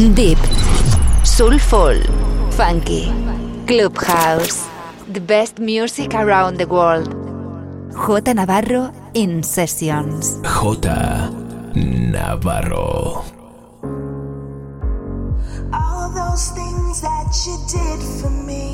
[0.00, 0.38] Deep,
[1.24, 2.00] soulful,
[2.52, 3.12] funky,
[3.66, 4.66] clubhouse,
[5.12, 7.12] the best music around the world.
[7.92, 10.40] J Navarro in sessions.
[10.40, 11.28] J
[11.76, 13.24] Navarro.
[15.70, 18.72] All those things that you did for me,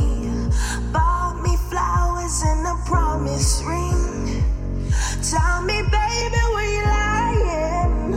[0.92, 4.44] bought me flowers and a promise ring.
[5.28, 8.14] Tell me, baby, were you lying?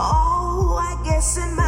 [0.00, 1.67] Oh, I guess in my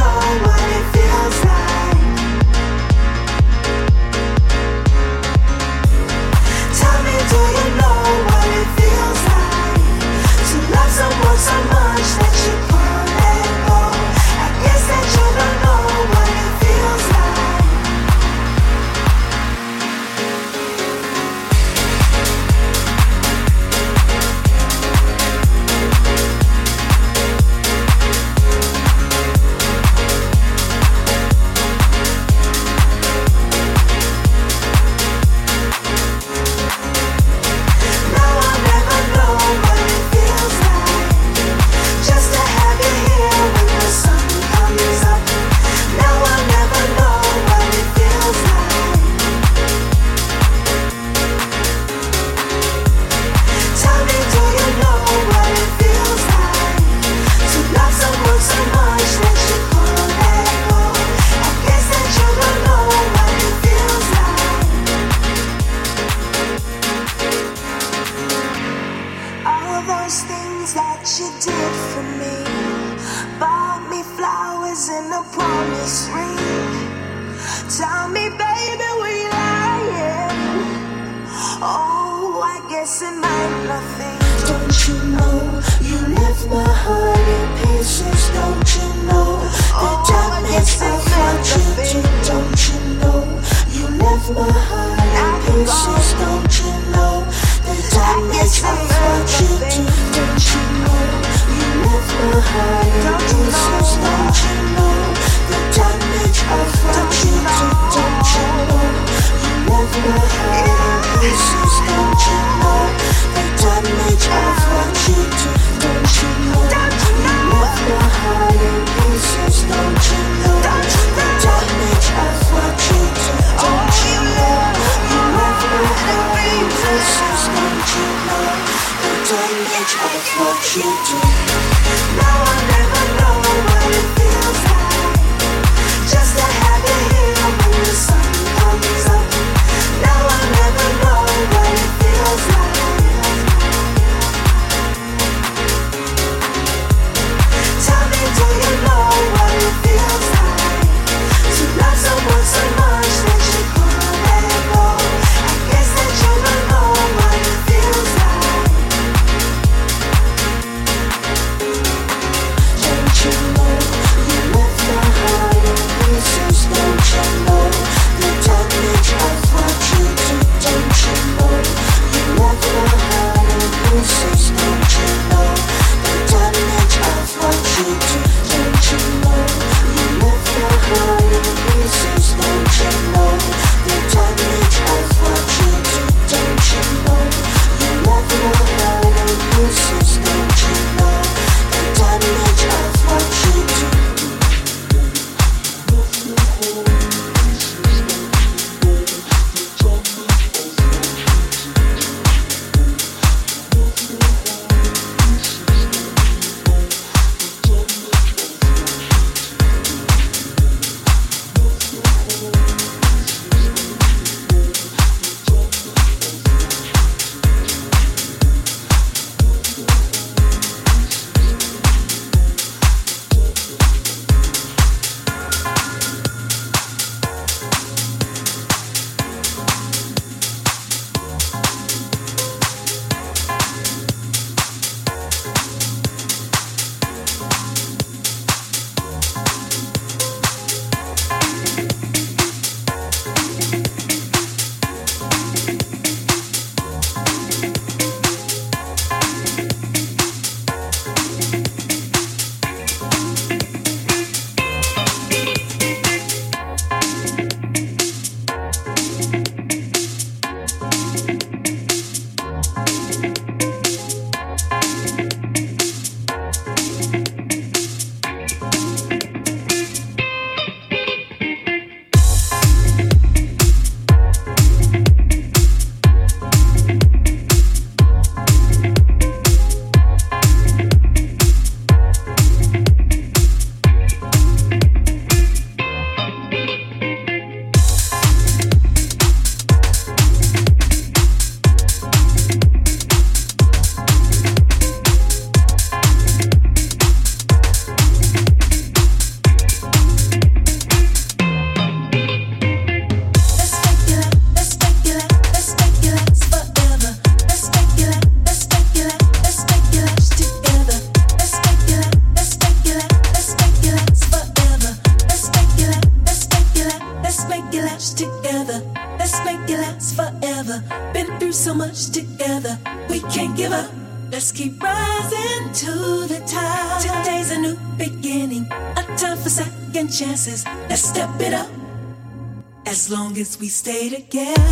[333.59, 334.70] we stay together,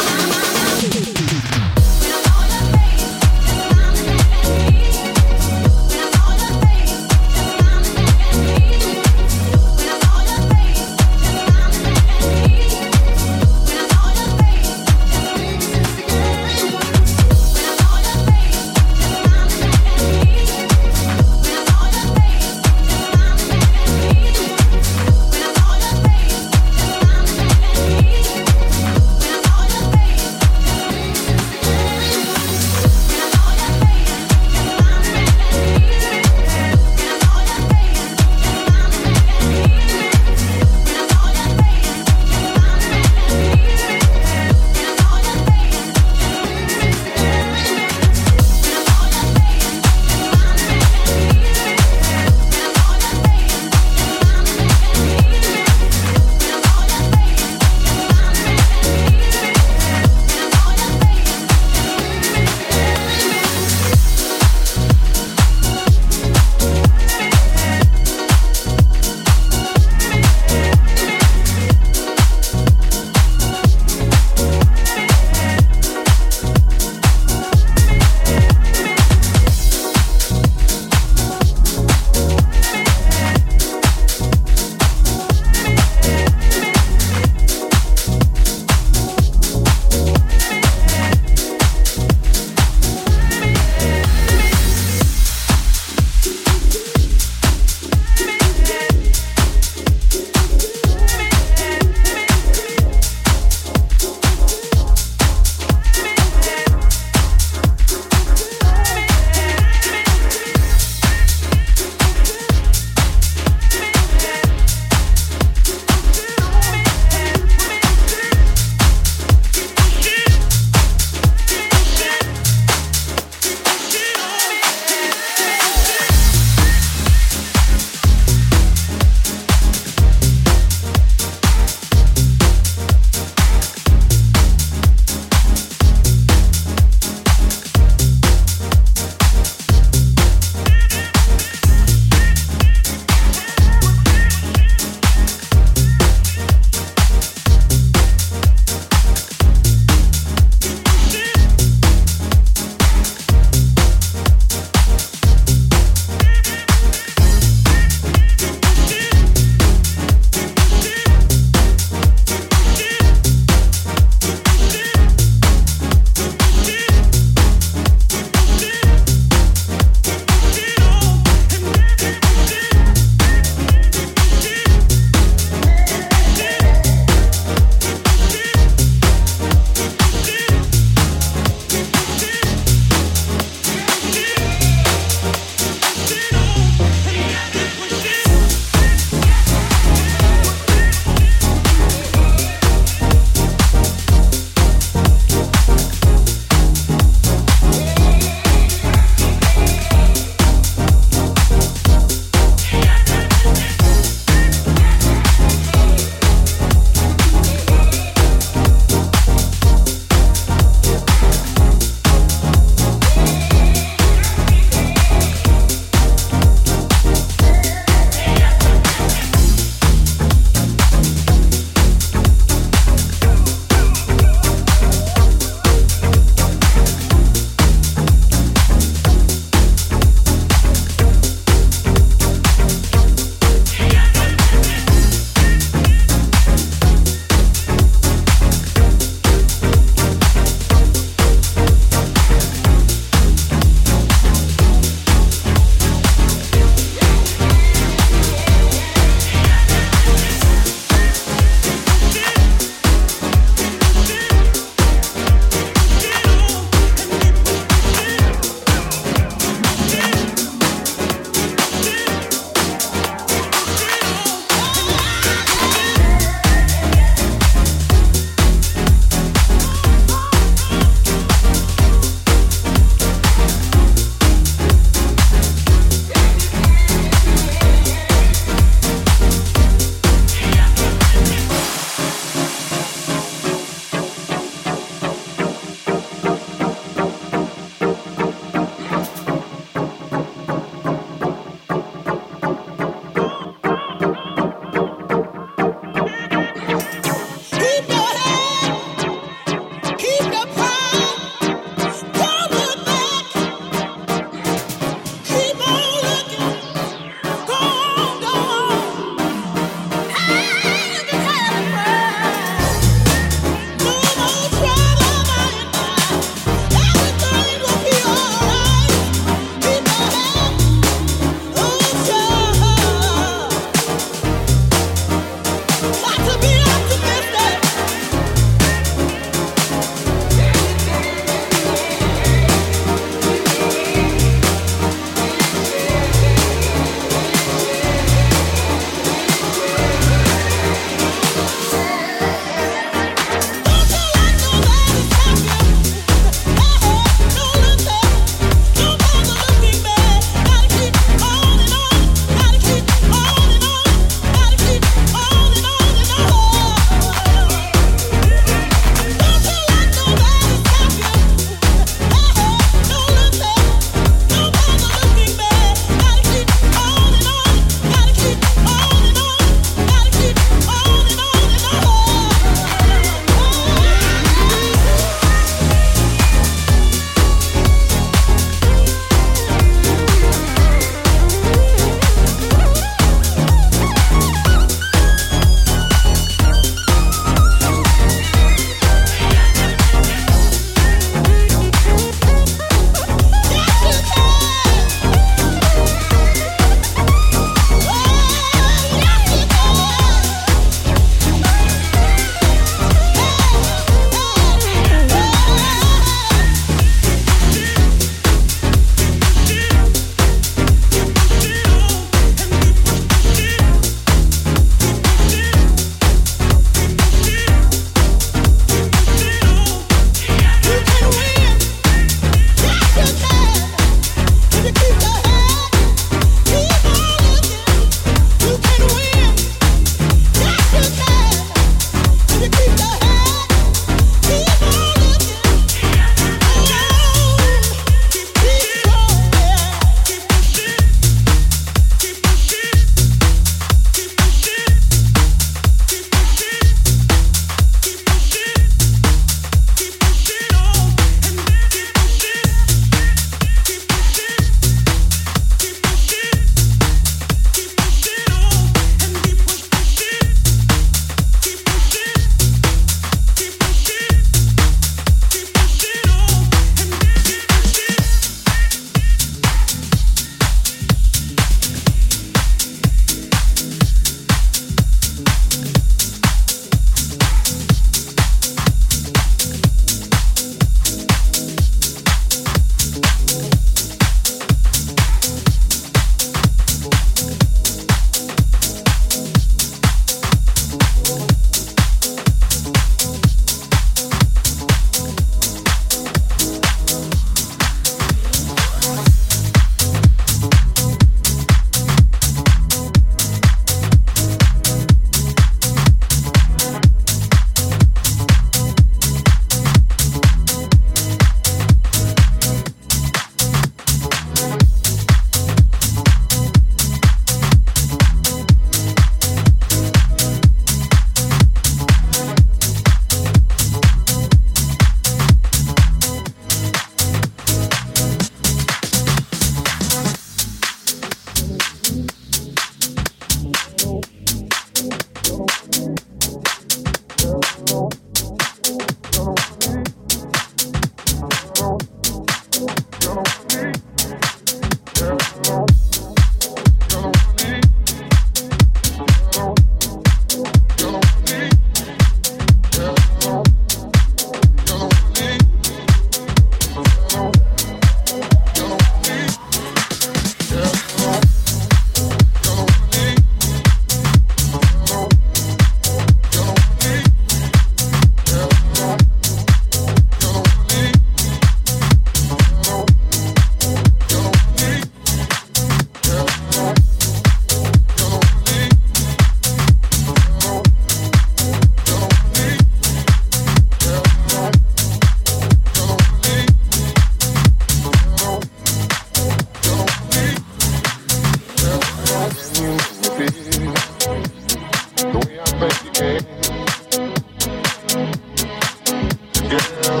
[599.61, 600.00] Bye.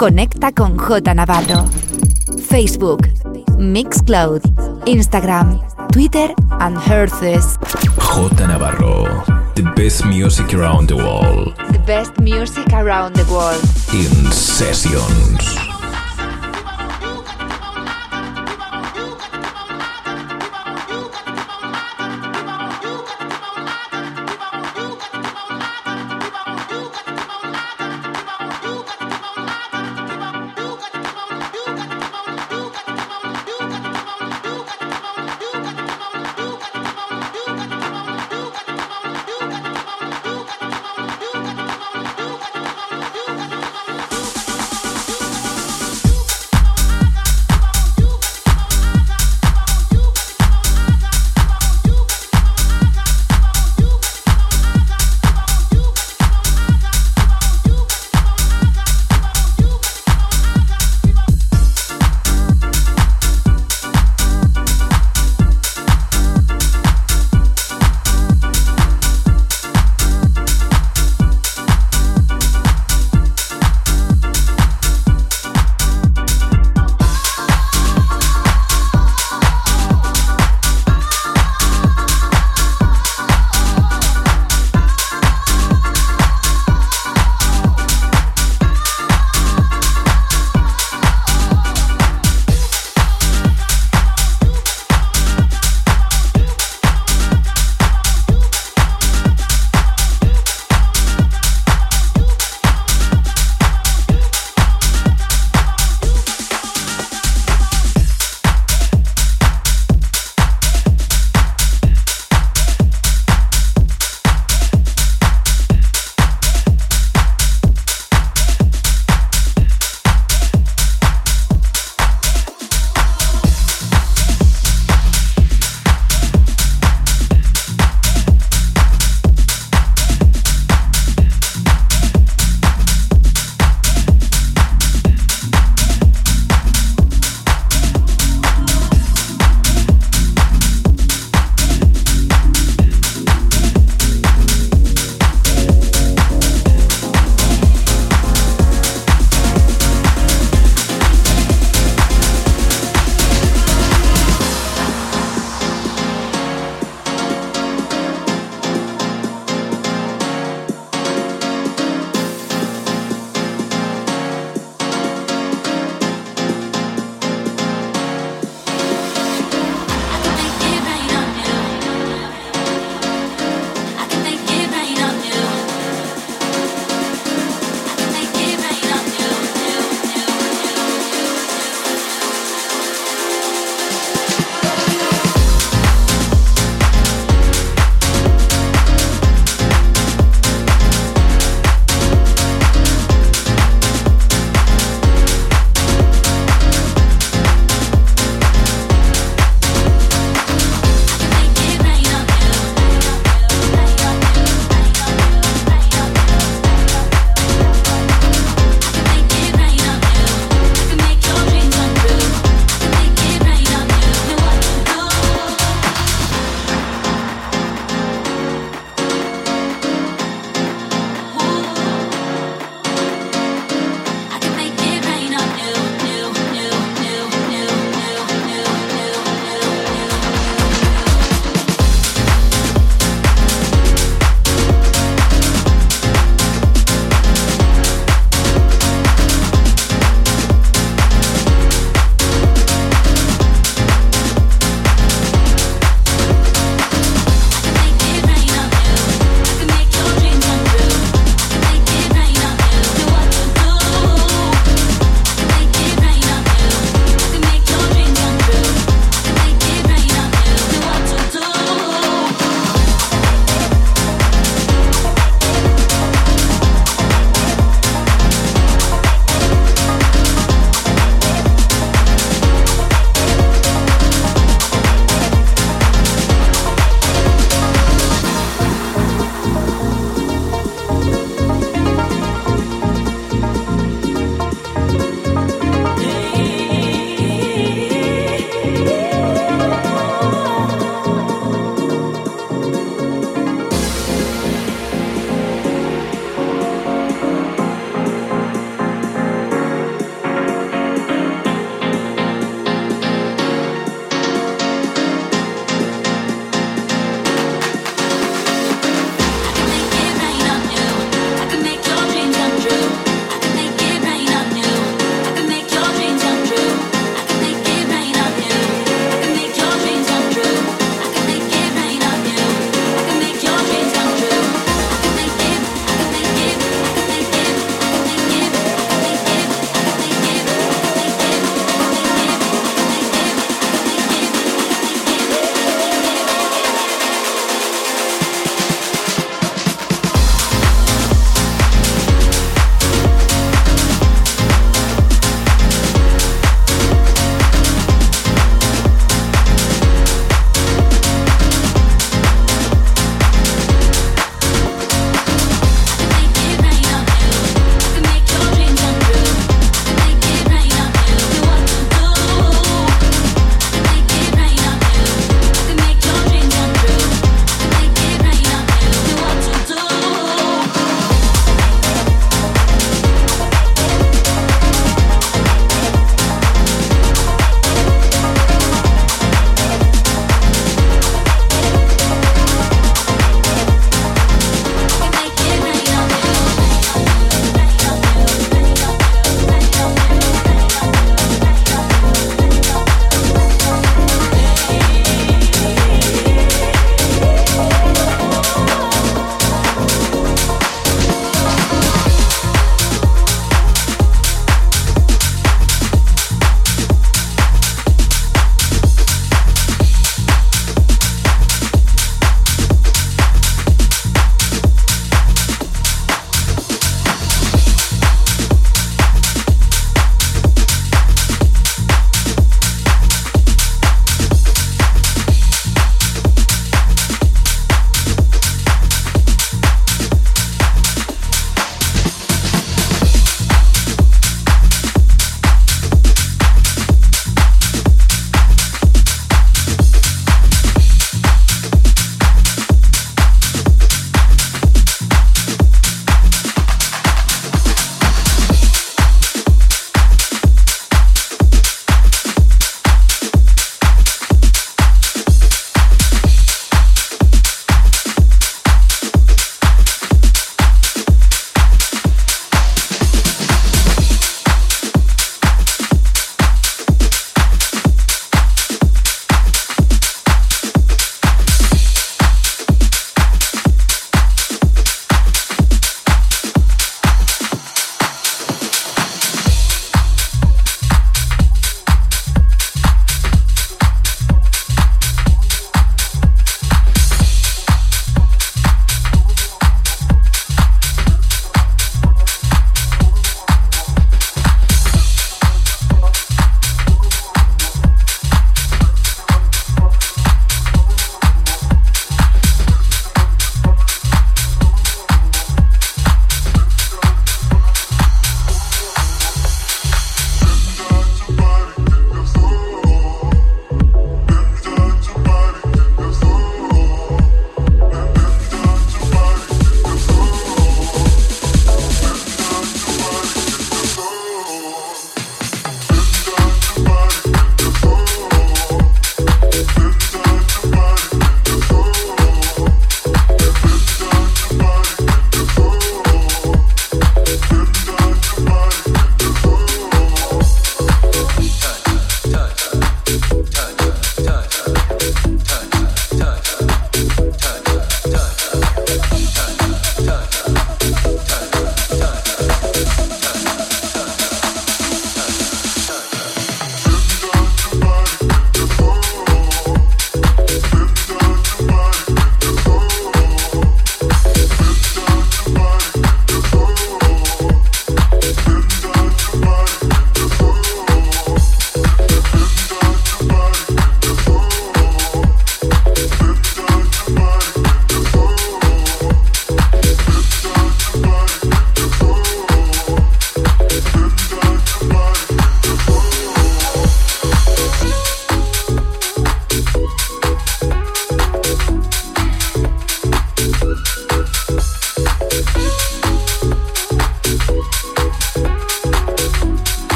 [0.00, 1.68] Conecta con J Navarro.
[2.48, 3.06] Facebook,
[3.58, 4.40] Mixcloud,
[4.86, 5.60] Instagram,
[5.92, 7.58] Twitter and Herces.
[7.98, 9.22] J Navarro,
[9.56, 11.54] the best music around the world.
[11.70, 13.62] The best music around the world.
[13.92, 15.59] In sessions.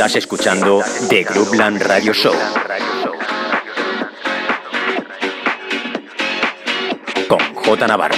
[0.00, 0.80] Estás escuchando
[1.10, 2.32] The Groupland Radio Show.
[7.28, 8.16] Con J Navarro.